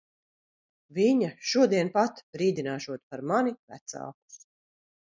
[0.99, 4.43] Viņa šodien pat brīdināšot par mani vecākus.